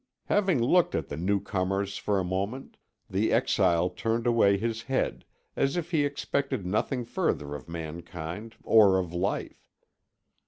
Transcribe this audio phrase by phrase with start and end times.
[0.25, 2.75] Having looked at the newcomers for a moment,
[3.07, 8.97] the exile turned away his head, as if he expected nothing further of mankind or
[8.97, 9.69] of life.